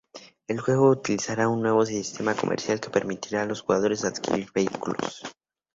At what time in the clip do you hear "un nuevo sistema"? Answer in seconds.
1.47-2.33